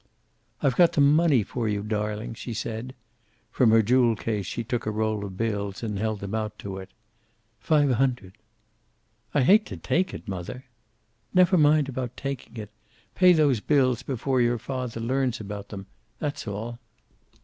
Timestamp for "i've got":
0.63-0.93